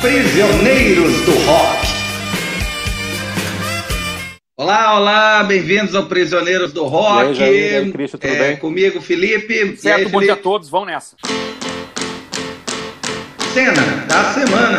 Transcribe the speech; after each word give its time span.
Prisioneiros 0.00 1.12
do 1.22 1.32
Rock. 1.44 1.86
Olá, 4.56 4.96
olá, 4.96 5.42
bem-vindos 5.42 5.92
ao 5.92 6.06
Prisioneiros 6.06 6.72
do 6.72 6.84
Rock. 6.84 7.24
E 7.24 7.26
aí, 7.26 7.34
Jair, 7.34 7.72
e 7.72 7.76
aí, 7.76 7.92
Cristo, 7.92 8.16
tudo 8.16 8.32
é, 8.32 8.38
bem? 8.38 8.56
Comigo, 8.58 9.00
Felipe. 9.00 9.76
Certo, 9.76 9.98
aí, 9.98 10.04
bom 10.04 10.20
Felipe? 10.20 10.26
dia 10.26 10.34
a 10.34 10.36
todos, 10.36 10.68
vão 10.68 10.84
nessa. 10.84 11.16
Cena 13.52 14.06
da 14.06 14.34
semana. 14.34 14.78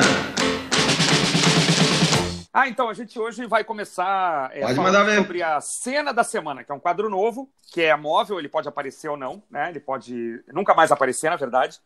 Ah, 2.54 2.67
então 2.67 2.89
a 2.89 2.93
gente 2.93 3.20
hoje 3.20 3.45
vai 3.45 3.63
começar 3.63 4.49
é, 4.54 4.61
Pode 4.61 4.75
falando 4.75 4.93
mandar 4.93 5.04
ver. 5.04 5.17
sobre 5.17 5.43
a 5.43 5.61
cena 5.61 6.13
da 6.13 6.23
semana, 6.23 6.63
que 6.63 6.71
é 6.71 6.75
um 6.75 6.79
quadro 6.79 7.09
novo, 7.09 7.49
que 7.71 7.81
é 7.81 7.95
móvel, 7.95 8.39
ele 8.39 8.49
pode 8.49 8.67
aparecer 8.67 9.07
ou 9.07 9.15
não, 9.15 9.43
né? 9.51 9.70
Ele 9.70 9.79
pode 9.79 10.41
nunca 10.51 10.73
mais 10.73 10.91
aparecer, 10.91 11.29
na 11.29 11.36
verdade. 11.36 11.79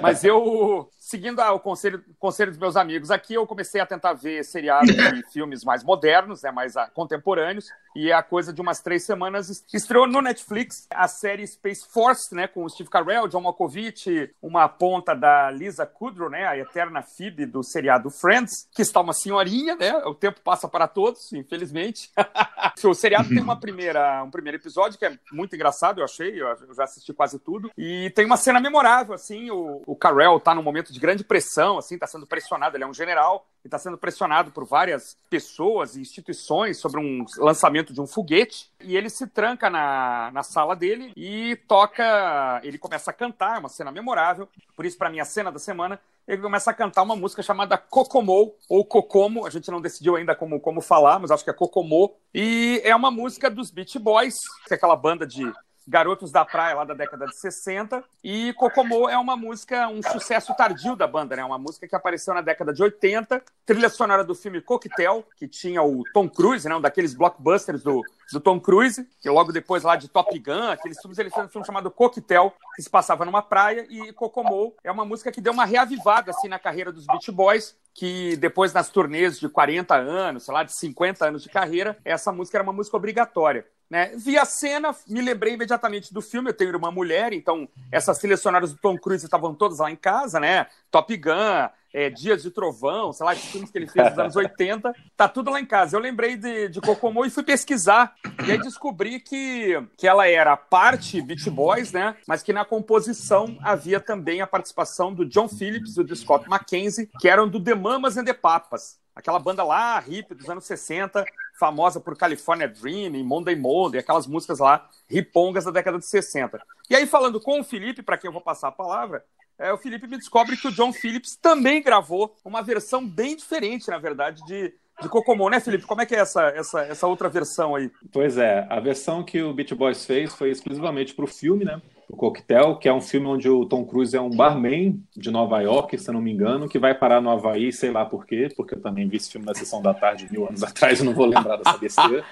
Mas 0.00 0.24
eu, 0.24 0.88
seguindo 0.98 1.40
ah, 1.40 1.52
o 1.52 1.60
conselho, 1.60 2.04
conselho 2.18 2.50
dos 2.50 2.60
meus 2.60 2.76
amigos 2.76 3.10
aqui, 3.10 3.34
eu 3.34 3.46
comecei 3.46 3.80
a 3.80 3.86
tentar 3.86 4.12
ver 4.12 4.44
seriados 4.44 4.90
e 4.90 5.22
filmes 5.32 5.64
mais 5.64 5.82
modernos, 5.82 6.42
né? 6.42 6.50
Mais 6.50 6.76
ah, 6.76 6.88
contemporâneos. 6.88 7.66
E 7.94 8.12
a 8.12 8.22
coisa 8.22 8.52
de 8.52 8.60
umas 8.60 8.80
três 8.80 9.04
semanas 9.04 9.64
estreou 9.72 10.06
no 10.06 10.22
Netflix 10.22 10.86
a 10.90 11.08
série 11.08 11.46
Space 11.46 11.86
Force, 11.88 12.34
né? 12.34 12.46
Com 12.46 12.64
o 12.64 12.68
Steve 12.68 12.88
Carell, 12.88 13.26
John 13.28 13.40
Malkovich, 13.40 14.32
uma 14.40 14.68
ponta 14.68 15.14
da 15.14 15.50
Lisa 15.50 15.84
Kudrow, 15.86 16.30
né? 16.30 16.46
A 16.46 16.56
eterna 16.56 17.02
Phoebe 17.02 17.46
do 17.46 17.62
seriado 17.62 18.10
Friends, 18.10 18.68
que 18.72 18.82
está 18.82 19.00
uma 19.00 19.12
senhorinha, 19.12 19.74
né? 19.76 19.96
O 20.04 20.14
tempo 20.14 20.40
passa 20.42 20.68
para 20.68 20.86
todos, 20.86 21.32
infelizmente. 21.32 22.10
o 22.84 22.94
seriado 22.94 23.28
tem 23.28 23.40
uma 23.40 23.58
primeira, 23.58 24.22
um 24.22 24.30
primeiro 24.30 24.58
episódio 24.58 24.98
que 24.98 25.04
é 25.04 25.18
muito 25.32 25.54
engraçado, 25.54 26.00
eu 26.00 26.04
achei, 26.04 26.40
eu 26.40 26.74
já 26.74 26.84
assisti 26.84 27.12
quase 27.12 27.38
tudo. 27.38 27.70
E 27.76 28.10
tem 28.10 28.26
uma 28.26 28.36
cena 28.36 28.60
memorável, 28.60 29.14
assim, 29.14 29.50
o, 29.50 29.82
o 29.86 29.96
Carell 29.96 30.40
tá 30.40 30.54
num 30.54 30.62
momento 30.62 30.92
de 30.92 31.00
grande 31.00 31.24
pressão, 31.24 31.78
assim, 31.78 31.98
tá 31.98 32.06
sendo 32.06 32.26
pressionado, 32.26 32.76
ele 32.76 32.84
é 32.84 32.86
um 32.86 32.94
general, 32.94 33.46
e 33.64 33.68
está 33.68 33.78
sendo 33.78 33.98
pressionado 33.98 34.50
por 34.50 34.64
várias 34.64 35.16
pessoas 35.28 35.94
e 35.94 36.00
instituições 36.00 36.78
sobre 36.78 36.98
um 36.98 37.24
lançamento 37.38 37.92
de 37.92 38.00
um 38.00 38.06
foguete. 38.06 38.70
E 38.82 38.96
ele 38.96 39.10
se 39.10 39.26
tranca 39.26 39.68
na, 39.68 40.30
na 40.32 40.42
sala 40.42 40.74
dele 40.74 41.12
e 41.14 41.56
toca. 41.68 42.60
Ele 42.64 42.78
começa 42.78 43.10
a 43.10 43.14
cantar, 43.14 43.56
é 43.56 43.58
uma 43.58 43.68
cena 43.68 43.92
memorável. 43.92 44.48
Por 44.74 44.86
isso, 44.86 44.96
para 44.96 45.10
mim, 45.10 45.20
a 45.20 45.26
cena 45.26 45.52
da 45.52 45.58
semana, 45.58 46.00
ele 46.30 46.40
começa 46.40 46.70
a 46.70 46.74
cantar 46.74 47.02
uma 47.02 47.16
música 47.16 47.42
chamada 47.42 47.76
Kokomo, 47.76 48.54
ou 48.68 48.84
Kokomo, 48.84 49.44
a 49.44 49.50
gente 49.50 49.68
não 49.68 49.80
decidiu 49.80 50.14
ainda 50.14 50.32
como, 50.32 50.60
como 50.60 50.80
falar, 50.80 51.18
mas 51.18 51.32
acho 51.32 51.42
que 51.42 51.50
é 51.50 51.52
Kokomo. 51.52 52.14
E 52.32 52.80
é 52.84 52.94
uma 52.94 53.10
música 53.10 53.50
dos 53.50 53.68
Beach 53.72 53.98
Boys, 53.98 54.36
que 54.64 54.72
é 54.72 54.76
aquela 54.76 54.94
banda 54.94 55.26
de 55.26 55.42
Garotos 55.90 56.30
da 56.30 56.44
Praia, 56.44 56.76
lá 56.76 56.84
da 56.84 56.94
década 56.94 57.26
de 57.26 57.36
60. 57.36 58.04
E 58.22 58.52
Kokomo 58.52 59.08
é 59.08 59.18
uma 59.18 59.36
música, 59.36 59.88
um 59.88 60.00
sucesso 60.00 60.54
tardio 60.54 60.94
da 60.94 61.06
banda, 61.06 61.34
né? 61.34 61.44
Uma 61.44 61.58
música 61.58 61.88
que 61.88 61.96
apareceu 61.96 62.32
na 62.32 62.40
década 62.40 62.72
de 62.72 62.80
80, 62.80 63.42
trilha 63.66 63.88
sonora 63.88 64.22
do 64.22 64.32
filme 64.32 64.60
Coquetel, 64.60 65.26
que 65.36 65.48
tinha 65.48 65.82
o 65.82 66.04
Tom 66.14 66.28
Cruise, 66.28 66.68
né? 66.68 66.76
Um 66.76 66.80
daqueles 66.80 67.12
blockbusters 67.12 67.82
do, 67.82 68.04
do 68.32 68.38
Tom 68.38 68.60
Cruise, 68.60 69.04
que 69.20 69.28
logo 69.28 69.50
depois 69.50 69.82
lá 69.82 69.96
de 69.96 70.08
Top 70.08 70.38
Gun, 70.38 70.70
aqueles 70.70 71.00
filmes, 71.00 71.18
ele 71.18 71.28
fez 71.28 71.46
um 71.46 71.48
filme 71.48 71.66
chamado 71.66 71.90
Coquetel, 71.90 72.54
que 72.76 72.82
se 72.82 72.88
passava 72.88 73.24
numa 73.24 73.42
praia, 73.42 73.84
e 73.90 74.12
Kokomo 74.12 74.72
é 74.84 74.92
uma 74.92 75.04
música 75.04 75.32
que 75.32 75.40
deu 75.40 75.52
uma 75.52 75.64
reavivada, 75.64 76.30
assim, 76.30 76.46
na 76.46 76.58
carreira 76.60 76.92
dos 76.92 77.04
Beach 77.04 77.32
Boys, 77.32 77.76
que 77.92 78.36
depois 78.36 78.72
nas 78.72 78.88
turnês 78.88 79.40
de 79.40 79.48
40 79.48 79.96
anos, 79.96 80.44
sei 80.44 80.54
lá, 80.54 80.62
de 80.62 80.72
50 80.72 81.26
anos 81.26 81.42
de 81.42 81.48
carreira, 81.48 81.98
essa 82.04 82.30
música 82.30 82.58
era 82.58 82.62
uma 82.62 82.72
música 82.72 82.96
obrigatória. 82.96 83.66
Né? 83.90 84.12
Vi 84.16 84.38
a 84.38 84.44
cena, 84.44 84.94
me 85.08 85.20
lembrei 85.20 85.54
imediatamente 85.54 86.14
do 86.14 86.22
filme. 86.22 86.50
Eu 86.50 86.54
tenho 86.54 86.78
uma 86.78 86.92
mulher, 86.92 87.32
então 87.32 87.68
essas 87.90 88.20
sonoras 88.40 88.72
do 88.72 88.78
Tom 88.78 88.96
Cruise 88.96 89.24
estavam 89.24 89.52
todas 89.52 89.78
lá 89.78 89.90
em 89.90 89.96
casa, 89.96 90.38
né? 90.38 90.68
Top 90.92 91.14
Gun, 91.16 91.68
é, 91.92 92.08
Dias 92.08 92.42
de 92.42 92.52
Trovão, 92.52 93.12
sei 93.12 93.26
lá, 93.26 93.32
esses 93.32 93.50
filmes 93.50 93.68
que 93.68 93.78
ele 93.78 93.88
fez 93.88 94.10
nos 94.10 94.18
anos 94.18 94.36
80, 94.36 94.94
tá 95.16 95.28
tudo 95.28 95.50
lá 95.50 95.60
em 95.60 95.66
casa. 95.66 95.96
Eu 95.96 96.00
lembrei 96.00 96.36
de, 96.36 96.68
de 96.68 96.80
Kokomo 96.80 97.24
e 97.24 97.30
fui 97.30 97.42
pesquisar. 97.42 98.14
E 98.46 98.52
aí 98.52 98.58
descobri 98.58 99.18
que, 99.18 99.74
que 99.96 100.06
ela 100.06 100.28
era 100.28 100.56
parte 100.56 101.20
Beach 101.20 101.50
Boys, 101.50 101.90
né? 101.90 102.14
Mas 102.28 102.44
que 102.44 102.52
na 102.52 102.64
composição 102.64 103.58
havia 103.60 103.98
também 103.98 104.40
a 104.40 104.46
participação 104.46 105.12
do 105.12 105.24
John 105.24 105.48
Phillips 105.48 105.96
e 105.96 106.04
do 106.04 106.14
Scott 106.14 106.48
McKenzie, 106.48 107.10
que 107.18 107.28
eram 107.28 107.48
do 107.48 107.62
The 107.62 107.74
Mamas 107.74 108.16
and 108.16 108.24
the 108.24 108.34
Papas. 108.34 109.00
Aquela 109.14 109.38
banda 109.38 109.64
lá, 109.64 109.98
hippie 109.98 110.34
dos 110.34 110.48
anos 110.48 110.64
60, 110.64 111.24
famosa 111.60 112.00
por 112.00 112.16
California 112.16 112.66
Dream, 112.66 113.22
Monday 113.22 113.54
Monday, 113.54 114.00
aquelas 114.00 114.26
músicas 114.26 114.58
lá, 114.58 114.88
ripongas 115.06 115.66
da 115.66 115.70
década 115.70 115.98
de 115.98 116.06
60. 116.06 116.58
E 116.88 116.96
aí, 116.96 117.06
falando 117.06 117.38
com 117.38 117.60
o 117.60 117.64
Felipe, 117.64 118.02
para 118.02 118.16
quem 118.16 118.28
eu 118.28 118.32
vou 118.32 118.40
passar 118.40 118.68
a 118.68 118.72
palavra, 118.72 119.22
é, 119.58 119.70
o 119.70 119.76
Felipe 119.76 120.08
me 120.08 120.16
descobre 120.16 120.56
que 120.56 120.68
o 120.68 120.72
John 120.72 120.90
Phillips 120.90 121.36
também 121.36 121.82
gravou 121.82 122.34
uma 122.42 122.62
versão 122.62 123.06
bem 123.06 123.36
diferente, 123.36 123.90
na 123.90 123.98
verdade, 123.98 124.42
de, 124.46 124.72
de 125.02 125.08
Kokomo, 125.10 125.50
né, 125.50 125.60
Felipe? 125.60 125.84
Como 125.84 126.00
é 126.00 126.06
que 126.06 126.16
é 126.16 126.20
essa, 126.20 126.44
essa, 126.48 126.80
essa 126.80 127.06
outra 127.06 127.28
versão 127.28 127.74
aí? 127.74 127.90
Pois 128.10 128.38
é, 128.38 128.66
a 128.70 128.80
versão 128.80 129.22
que 129.22 129.42
o 129.42 129.52
Beach 129.52 129.74
Boys 129.74 130.06
fez 130.06 130.34
foi 130.34 130.50
exclusivamente 130.50 131.14
para 131.14 131.26
o 131.26 131.28
filme, 131.28 131.66
né? 131.66 131.82
O 132.10 132.16
Coquetel, 132.16 132.76
que 132.76 132.88
é 132.88 132.92
um 132.92 133.00
filme 133.00 133.28
onde 133.28 133.48
o 133.48 133.64
Tom 133.64 133.84
Cruise 133.84 134.16
é 134.16 134.20
um 134.20 134.30
barman 134.30 135.00
de 135.16 135.30
Nova 135.30 135.60
York, 135.60 135.96
se 135.96 136.10
não 136.10 136.20
me 136.20 136.32
engano, 136.32 136.68
que 136.68 136.76
vai 136.76 136.92
parar 136.92 137.20
no 137.20 137.30
Havaí, 137.30 137.72
sei 137.72 137.92
lá 137.92 138.04
por 138.04 138.26
quê, 138.26 138.48
porque 138.56 138.74
eu 138.74 138.80
também 138.80 139.08
vi 139.08 139.16
esse 139.16 139.30
filme 139.30 139.46
na 139.46 139.54
sessão 139.54 139.80
da 139.80 139.94
tarde 139.94 140.26
mil 140.28 140.44
anos 140.44 140.62
atrás, 140.64 140.98
eu 140.98 141.04
não 141.04 141.14
vou 141.14 141.26
lembrar 141.26 141.56
dessa 141.56 141.78
besteira. 141.78 142.24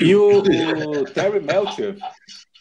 E 0.00 0.14
o, 0.16 0.38
o 0.38 1.04
Terry 1.04 1.40
Melcher 1.40 1.96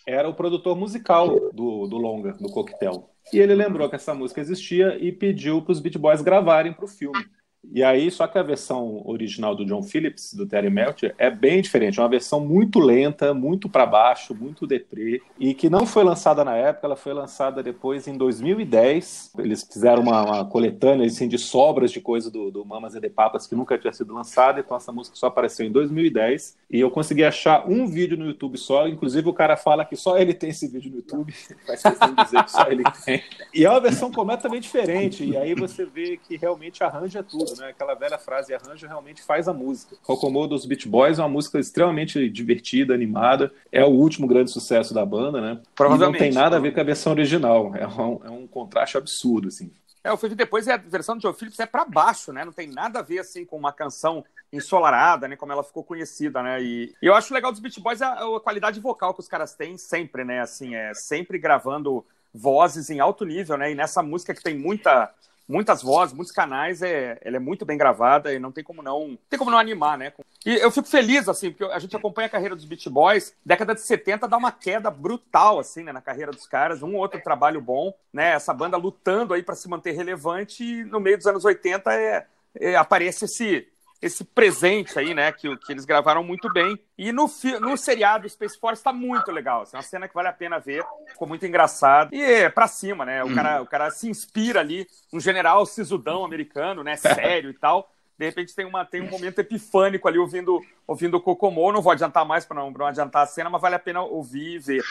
era 0.07 0.29
o 0.29 0.35
produtor 0.35 0.77
musical 0.77 1.51
do, 1.51 1.87
do 1.87 1.97
longa, 1.97 2.33
do 2.33 2.49
Coquetel. 2.49 3.09
E 3.33 3.39
ele 3.39 3.55
lembrou 3.55 3.89
que 3.89 3.95
essa 3.95 4.13
música 4.13 4.39
existia 4.39 4.97
e 5.03 5.11
pediu 5.11 5.63
para 5.63 5.71
os 5.71 5.79
Beach 5.79 5.97
Boys 5.97 6.21
gravarem 6.21 6.73
para 6.73 6.85
o 6.85 6.87
filme. 6.87 7.25
E 7.71 7.83
aí, 7.83 8.09
só 8.11 8.27
que 8.27 8.37
a 8.37 8.43
versão 8.43 9.01
original 9.05 9.55
do 9.55 9.65
John 9.65 9.83
Phillips, 9.83 10.33
do 10.33 10.47
Terry 10.47 10.69
Melcher, 10.69 11.13
é 11.17 11.29
bem 11.29 11.61
diferente. 11.61 11.99
É 11.99 12.03
uma 12.03 12.09
versão 12.09 12.39
muito 12.39 12.79
lenta, 12.79 13.33
muito 13.33 13.67
para 13.69 13.85
baixo, 13.85 14.35
muito 14.35 14.65
deprê, 14.67 15.21
e 15.39 15.53
que 15.53 15.69
não 15.69 15.85
foi 15.85 16.03
lançada 16.03 16.43
na 16.43 16.55
época, 16.55 16.87
ela 16.87 16.95
foi 16.95 17.13
lançada 17.13 17.61
depois 17.63 18.07
em 18.07 18.17
2010. 18.17 19.33
Eles 19.39 19.67
fizeram 19.71 20.01
uma, 20.03 20.23
uma 20.23 20.45
coletânea 20.45 21.05
assim, 21.05 21.27
de 21.27 21.37
sobras 21.37 21.91
de 21.91 22.01
coisa 22.01 22.29
do, 22.29 22.51
do 22.51 22.65
Mamas 22.65 22.95
e 22.95 22.99
de 22.99 23.09
Papas 23.09 23.47
que 23.47 23.55
nunca 23.55 23.77
tinha 23.77 23.93
sido 23.93 24.13
lançada, 24.13 24.59
então 24.59 24.77
essa 24.77 24.91
música 24.91 25.15
só 25.15 25.27
apareceu 25.27 25.65
em 25.65 25.71
2010. 25.71 26.57
E 26.69 26.79
eu 26.79 26.91
consegui 26.91 27.23
achar 27.23 27.69
um 27.69 27.87
vídeo 27.87 28.17
no 28.17 28.25
YouTube 28.25 28.57
só, 28.57 28.87
inclusive 28.87 29.27
o 29.29 29.33
cara 29.33 29.55
fala 29.55 29.85
que 29.85 29.95
só 29.95 30.17
ele 30.17 30.33
tem 30.33 30.49
esse 30.49 30.67
vídeo 30.67 30.91
no 30.91 30.97
YouTube, 30.97 31.33
faz 31.65 31.81
questão 31.81 32.13
de 32.13 32.23
dizer 32.23 32.43
que 32.43 32.51
só 32.51 32.67
ele 32.67 32.83
tem. 33.05 33.23
E 33.53 33.65
é 33.65 33.69
uma 33.69 33.79
versão 33.79 34.11
completamente 34.11 34.63
diferente, 34.63 35.23
e 35.23 35.37
aí 35.37 35.53
você 35.55 35.85
vê 35.85 36.17
que 36.17 36.37
realmente 36.37 36.83
arranja 36.83 37.23
tudo 37.23 37.54
né? 37.59 37.69
Aquela 37.69 37.93
velha 37.93 38.17
frase, 38.17 38.53
arranjo 38.53 38.87
realmente 38.87 39.21
faz 39.21 39.47
a 39.47 39.53
música. 39.53 39.95
Kokomo 40.03 40.47
dos 40.47 40.65
Beach 40.65 40.87
Boys 40.87 41.19
é 41.19 41.21
uma 41.21 41.29
música 41.29 41.59
extremamente 41.59 42.29
divertida, 42.29 42.93
animada. 42.93 43.51
É 43.71 43.83
o 43.83 43.89
último 43.89 44.27
grande 44.27 44.51
sucesso 44.51 44.93
da 44.93 45.05
banda, 45.05 45.41
né? 45.41 45.61
Provavelmente. 45.75 46.21
E 46.21 46.25
não 46.25 46.31
tem 46.31 46.33
nada 46.33 46.57
a 46.57 46.59
ver 46.59 46.73
com 46.73 46.79
a 46.79 46.83
versão 46.83 47.13
original. 47.13 47.75
É 47.75 47.87
um, 47.87 48.21
é 48.25 48.29
um 48.29 48.47
contraste 48.47 48.97
absurdo, 48.97 49.47
assim. 49.47 49.71
É, 50.05 50.15
fui 50.15 50.29
ver 50.29 50.35
depois 50.35 50.67
e 50.67 50.71
a 50.71 50.77
versão 50.77 51.17
do 51.17 51.21
Joe 51.23 51.33
Phillips 51.33 51.59
é 51.59 51.65
para 51.65 51.83
baixo, 51.83 52.31
né? 52.31 52.45
Não 52.45 52.51
tem 52.51 52.67
nada 52.67 52.99
a 52.99 53.01
ver 53.01 53.17
assim 53.17 53.43
com 53.43 53.57
uma 53.57 53.73
canção 53.73 54.23
ensolarada, 54.53 55.27
né? 55.27 55.35
Como 55.35 55.51
ela 55.51 55.63
ficou 55.63 55.83
conhecida, 55.83 56.43
né? 56.43 56.61
E, 56.61 56.93
e 57.01 57.07
eu 57.07 57.15
acho 57.15 57.33
legal 57.33 57.51
dos 57.51 57.59
Beach 57.59 57.79
Boys 57.79 58.03
a, 58.03 58.13
a, 58.13 58.39
qualidade 58.39 58.79
vocal 58.79 59.15
que 59.15 59.19
os 59.19 59.27
caras 59.27 59.55
têm 59.55 59.79
sempre, 59.79 60.23
né? 60.23 60.41
Assim, 60.41 60.75
é 60.75 60.93
sempre 60.93 61.39
gravando 61.39 62.05
vozes 62.31 62.91
em 62.91 62.99
alto 62.99 63.25
nível, 63.25 63.57
né? 63.57 63.71
E 63.71 63.75
nessa 63.75 64.03
música 64.03 64.35
que 64.35 64.43
tem 64.43 64.55
muita 64.55 65.11
muitas 65.47 65.81
vozes, 65.81 66.15
muitos 66.15 66.33
canais, 66.33 66.81
é, 66.81 67.17
ela 67.21 67.37
é 67.37 67.39
muito 67.39 67.65
bem 67.65 67.77
gravada 67.77 68.33
e 68.33 68.39
não 68.39 68.51
tem 68.51 68.63
como 68.63 68.81
não, 68.81 69.17
tem 69.29 69.37
como 69.37 69.51
não 69.51 69.57
animar, 69.57 69.97
né? 69.97 70.13
E 70.45 70.55
eu 70.55 70.71
fico 70.71 70.87
feliz, 70.87 71.27
assim, 71.27 71.51
porque 71.51 71.71
a 71.71 71.79
gente 71.79 71.95
acompanha 71.95 72.27
a 72.27 72.29
carreira 72.29 72.55
dos 72.55 72.65
Beach 72.65 72.89
Boys, 72.89 73.33
década 73.45 73.73
de 73.73 73.81
70 73.81 74.27
dá 74.27 74.37
uma 74.37 74.51
queda 74.51 74.91
brutal, 74.91 75.59
assim, 75.59 75.83
né, 75.83 75.91
na 75.91 76.01
carreira 76.01 76.31
dos 76.31 76.47
caras, 76.47 76.83
um 76.83 76.95
outro 76.95 77.19
trabalho 77.21 77.61
bom, 77.61 77.93
né, 78.13 78.31
essa 78.31 78.53
banda 78.53 78.77
lutando 78.77 79.33
aí 79.33 79.41
para 79.41 79.55
se 79.55 79.67
manter 79.67 79.91
relevante 79.91 80.63
e 80.63 80.83
no 80.83 80.99
meio 80.99 81.17
dos 81.17 81.27
anos 81.27 81.45
80 81.45 81.93
é, 81.93 82.25
é, 82.59 82.75
aparece 82.75 83.25
esse 83.25 83.67
esse 84.01 84.23
presente 84.23 84.97
aí, 84.99 85.13
né, 85.13 85.31
que, 85.31 85.55
que 85.57 85.71
eles 85.71 85.85
gravaram 85.85 86.23
muito 86.23 86.51
bem. 86.51 86.77
E 86.97 87.11
no, 87.11 87.29
no 87.61 87.77
seriado 87.77 88.29
Space 88.29 88.59
Force 88.59 88.83
tá 88.83 88.93
muito 88.93 89.31
legal, 89.31 89.61
assim, 89.61 89.75
é 89.75 89.79
uma 89.79 89.83
cena 89.83 90.07
que 90.07 90.13
vale 90.13 90.27
a 90.27 90.33
pena 90.33 90.59
ver, 90.59 90.85
ficou 91.07 91.27
muito 91.27 91.45
engraçado. 91.45 92.13
E 92.13 92.21
é 92.21 92.49
pra 92.49 92.67
cima, 92.67 93.05
né, 93.05 93.23
o, 93.23 93.33
cara, 93.33 93.61
o 93.61 93.65
cara 93.65 93.89
se 93.91 94.09
inspira 94.09 94.59
ali, 94.59 94.87
um 95.13 95.19
general 95.19 95.65
sisudão 95.65 96.23
americano, 96.23 96.83
né, 96.83 96.95
sério 96.97 97.49
e 97.49 97.53
tal. 97.53 97.89
De 98.17 98.25
repente 98.25 98.55
tem, 98.55 98.65
uma, 98.65 98.85
tem 98.85 99.01
um 99.01 99.09
momento 99.09 99.39
epifânico 99.39 100.07
ali 100.07 100.17
ouvindo, 100.17 100.61
ouvindo 100.87 101.17
o 101.17 101.21
Kokomo. 101.21 101.71
Não 101.73 101.81
vou 101.81 101.91
adiantar 101.91 102.25
mais 102.25 102.45
para 102.45 102.55
não, 102.55 102.71
não 102.71 102.85
adiantar 102.85 103.23
a 103.23 103.27
cena, 103.27 103.49
mas 103.49 103.61
vale 103.61 103.75
a 103.75 103.79
pena 103.79 104.01
ouvir 104.01 104.55
e 104.55 104.59
ver. 104.59 104.83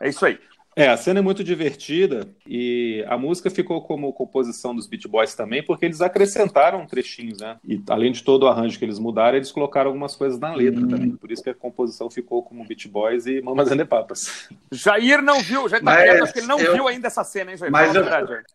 É 0.00 0.08
isso 0.08 0.26
aí. 0.26 0.40
É, 0.74 0.88
a 0.88 0.96
cena 0.96 1.18
é 1.18 1.22
muito 1.22 1.44
divertida 1.44 2.28
e 2.46 3.04
a 3.06 3.18
música 3.18 3.50
ficou 3.50 3.82
como 3.82 4.12
composição 4.12 4.74
dos 4.74 4.86
Beat 4.86 5.06
Boys 5.06 5.34
também, 5.34 5.62
porque 5.62 5.84
eles 5.84 6.00
acrescentaram 6.00 6.86
trechinhos, 6.86 7.40
né? 7.40 7.56
E 7.66 7.82
além 7.90 8.10
de 8.10 8.22
todo 8.22 8.44
o 8.44 8.48
arranjo 8.48 8.78
que 8.78 8.84
eles 8.84 8.98
mudaram, 8.98 9.36
eles 9.36 9.52
colocaram 9.52 9.88
algumas 9.88 10.16
coisas 10.16 10.38
na 10.38 10.54
letra 10.54 10.80
hum. 10.80 10.88
também. 10.88 11.10
Por 11.10 11.30
isso 11.30 11.42
que 11.42 11.50
a 11.50 11.54
composição 11.54 12.10
ficou 12.10 12.42
como 12.42 12.64
Beat 12.64 12.88
Boys 12.88 13.26
e 13.26 13.42
Mamas 13.42 13.70
and 13.70 13.76
the 13.76 13.84
Papas. 13.84 14.48
Jair 14.72 15.20
não 15.20 15.40
viu, 15.40 15.68
já 15.68 15.78
tá 15.80 15.96
quieto, 15.96 16.22
acho 16.22 16.32
que 16.32 16.38
ele 16.38 16.46
não 16.46 16.58
eu... 16.58 16.72
viu 16.72 16.88
ainda 16.88 17.06
essa 17.08 17.22
cena, 17.22 17.50
hein, 17.50 17.56
Jair? 17.58 17.70
Mas 17.70 17.94
eu, 17.94 18.04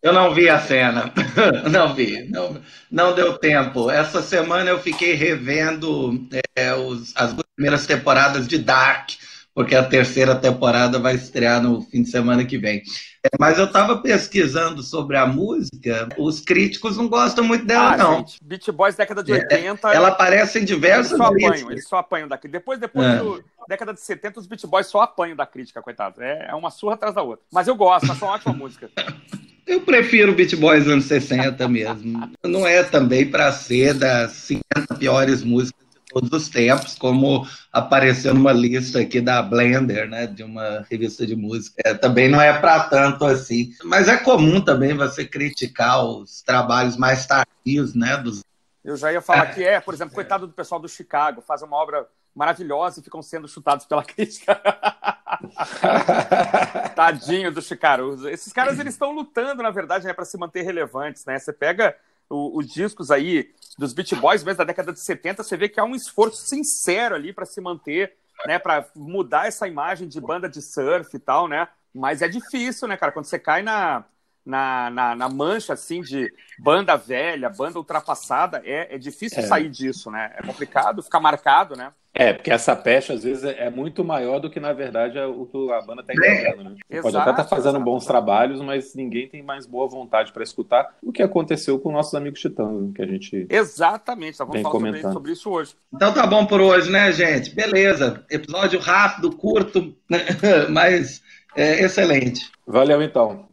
eu 0.02 0.12
não 0.12 0.34
vi 0.34 0.48
a 0.48 0.58
cena. 0.58 1.12
não 1.70 1.94
vi. 1.94 2.28
Não, 2.30 2.60
não 2.90 3.14
deu 3.14 3.38
tempo. 3.38 3.90
Essa 3.90 4.22
semana 4.22 4.68
eu 4.70 4.80
fiquei 4.80 5.14
revendo 5.14 6.26
é, 6.56 6.74
os, 6.74 7.12
as 7.16 7.32
primeiras 7.54 7.86
temporadas 7.86 8.48
de 8.48 8.58
Dark 8.58 9.10
porque 9.58 9.74
a 9.74 9.82
terceira 9.82 10.36
temporada 10.36 11.00
vai 11.00 11.16
estrear 11.16 11.60
no 11.60 11.82
fim 11.82 12.04
de 12.04 12.10
semana 12.10 12.44
que 12.44 12.56
vem. 12.56 12.80
É, 13.24 13.28
mas 13.40 13.58
eu 13.58 13.64
estava 13.64 14.00
pesquisando 14.00 14.84
sobre 14.84 15.16
a 15.16 15.26
música, 15.26 16.08
os 16.16 16.38
críticos 16.38 16.96
não 16.96 17.08
gostam 17.08 17.42
muito 17.42 17.66
dela, 17.66 17.94
ah, 17.94 17.96
não. 17.96 18.18
Gente, 18.18 18.38
Beat 18.40 18.70
Boys 18.70 18.94
década 18.94 19.20
de 19.20 19.32
80. 19.32 19.90
É, 19.90 19.96
ela 19.96 20.10
aparece 20.10 20.60
em 20.60 20.64
diversos 20.64 21.10
eles 21.10 21.18
só 21.18 21.26
apanham, 21.26 21.70
eles 21.72 21.88
só 21.88 21.96
apanham 21.96 22.28
daqui. 22.28 22.46
Depois, 22.46 22.78
depois 22.78 23.04
é. 23.04 23.18
do 23.18 23.44
década 23.68 23.92
de 23.92 24.00
70, 24.00 24.38
os 24.38 24.46
Beat 24.46 24.64
Boys 24.64 24.86
só 24.86 25.00
apanham 25.00 25.34
da 25.34 25.44
crítica, 25.44 25.82
coitado. 25.82 26.22
É, 26.22 26.50
é 26.50 26.54
uma 26.54 26.70
surra 26.70 26.94
atrás 26.94 27.12
da 27.12 27.22
outra. 27.22 27.44
Mas 27.52 27.66
eu 27.66 27.74
gosto, 27.74 28.12
acho 28.12 28.24
uma 28.24 28.34
ótima 28.34 28.54
música. 28.54 28.88
Eu 29.66 29.82
prefiro 29.82 30.34
Beat 30.34 30.54
Boys 30.56 30.88
anos 30.88 31.04
60 31.04 31.68
mesmo. 31.68 32.30
Não 32.42 32.66
é 32.66 32.82
também 32.82 33.30
para 33.30 33.52
ser 33.52 33.92
das 33.92 34.32
50 34.32 34.94
piores 34.94 35.44
músicas 35.44 35.87
todos 36.08 36.32
os 36.32 36.48
tempos, 36.48 36.96
como 36.96 37.46
apareceu 37.72 38.34
numa 38.34 38.52
lista 38.52 39.00
aqui 39.00 39.20
da 39.20 39.42
Blender, 39.42 40.08
né, 40.08 40.26
de 40.26 40.42
uma 40.42 40.84
revista 40.90 41.26
de 41.26 41.36
música. 41.36 41.80
É, 41.84 41.94
também 41.94 42.28
não 42.28 42.40
é 42.40 42.58
para 42.58 42.84
tanto 42.84 43.24
assim, 43.24 43.72
mas 43.84 44.08
é 44.08 44.16
comum 44.16 44.60
também 44.60 44.94
você 44.94 45.24
criticar 45.24 46.04
os 46.04 46.42
trabalhos 46.42 46.96
mais 46.96 47.26
tardios, 47.26 47.94
né, 47.94 48.16
dos 48.16 48.42
eu 48.84 48.96
já 48.96 49.12
ia 49.12 49.20
falar 49.20 49.52
que 49.52 49.62
é, 49.62 49.78
por 49.80 49.92
exemplo, 49.92 50.14
coitado 50.14 50.46
do 50.46 50.52
pessoal 50.54 50.80
do 50.80 50.88
Chicago, 50.88 51.42
faz 51.42 51.60
uma 51.60 51.76
obra 51.76 52.06
maravilhosa 52.34 53.00
e 53.00 53.02
ficam 53.02 53.20
sendo 53.20 53.46
chutados 53.46 53.84
pela 53.84 54.02
crítica. 54.06 54.56
Tadinho 56.96 57.52
do 57.52 57.60
Chicago. 57.60 58.26
Esses 58.28 58.50
caras 58.50 58.78
eles 58.78 58.94
estão 58.94 59.12
lutando, 59.12 59.62
na 59.62 59.70
verdade, 59.70 60.06
né, 60.06 60.14
para 60.14 60.24
se 60.24 60.38
manter 60.38 60.62
relevantes, 60.62 61.26
né? 61.26 61.38
Você 61.38 61.52
pega 61.52 61.94
os 62.30 62.66
discos 62.66 63.10
aí 63.10 63.50
dos 63.78 63.92
Beat 63.92 64.14
Boys 64.16 64.42
mesmo 64.42 64.58
da 64.58 64.64
década 64.64 64.92
de 64.92 65.00
70, 65.00 65.42
você 65.42 65.56
vê 65.56 65.68
que 65.68 65.78
há 65.78 65.84
um 65.84 65.94
esforço 65.94 66.46
sincero 66.46 67.14
ali 67.14 67.32
para 67.32 67.46
se 67.46 67.60
manter, 67.60 68.16
né, 68.46 68.58
para 68.58 68.86
mudar 68.94 69.46
essa 69.46 69.66
imagem 69.66 70.08
de 70.08 70.20
banda 70.20 70.48
de 70.48 70.60
surf 70.60 71.14
e 71.14 71.18
tal, 71.18 71.48
né? 71.48 71.68
Mas 71.94 72.22
é 72.22 72.28
difícil, 72.28 72.86
né, 72.86 72.96
cara? 72.96 73.12
Quando 73.12 73.24
você 73.24 73.38
cai 73.38 73.62
na, 73.62 74.04
na, 74.44 74.90
na, 74.90 75.14
na 75.14 75.28
mancha, 75.28 75.72
assim, 75.72 76.00
de 76.00 76.32
banda 76.58 76.96
velha, 76.96 77.50
banda 77.50 77.78
ultrapassada, 77.78 78.62
é, 78.64 78.94
é 78.94 78.98
difícil 78.98 79.40
é. 79.40 79.46
sair 79.46 79.68
disso, 79.68 80.10
né? 80.10 80.34
É 80.36 80.42
complicado, 80.42 81.02
ficar 81.02 81.20
marcado, 81.20 81.76
né? 81.76 81.92
É, 82.18 82.32
porque 82.32 82.50
essa 82.50 82.74
pecha 82.74 83.12
às 83.12 83.22
vezes 83.22 83.44
é 83.44 83.70
muito 83.70 84.02
maior 84.02 84.40
do 84.40 84.50
que 84.50 84.58
na 84.58 84.72
verdade 84.72 85.16
é 85.16 85.24
o 85.24 85.46
que 85.46 85.72
a 85.72 85.80
banda 85.80 86.00
está 86.00 86.12
entendendo, 86.12 86.64
né? 86.64 86.74
Exato, 86.90 87.02
Pode 87.04 87.16
até 87.16 87.30
estar 87.30 87.44
tá 87.44 87.48
fazendo 87.48 87.76
exato. 87.76 87.84
bons 87.84 88.04
trabalhos, 88.04 88.60
mas 88.60 88.92
ninguém 88.96 89.28
tem 89.28 89.40
mais 89.40 89.66
boa 89.66 89.88
vontade 89.88 90.32
para 90.32 90.42
escutar 90.42 90.96
o 91.00 91.12
que 91.12 91.22
aconteceu 91.22 91.78
com 91.78 91.92
nossos 91.92 92.16
amigos 92.16 92.40
titãs, 92.40 92.92
que 92.92 93.02
a 93.02 93.06
gente 93.06 93.46
Exatamente, 93.48 94.36
vamos 94.38 94.60
falar 94.60 94.72
comentando. 94.72 95.12
sobre 95.12 95.30
isso 95.30 95.48
hoje. 95.48 95.76
Então 95.94 96.12
tá 96.12 96.26
bom 96.26 96.44
por 96.44 96.60
hoje, 96.60 96.90
né, 96.90 97.12
gente? 97.12 97.54
Beleza. 97.54 98.24
Episódio 98.28 98.80
rápido, 98.80 99.30
curto, 99.30 99.94
mas 100.70 101.22
é, 101.54 101.84
excelente. 101.84 102.50
Valeu 102.66 103.00
então. 103.00 103.46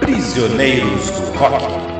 Prisioneiros 0.00 1.10
do 1.10 1.38
Rock. 1.38 1.95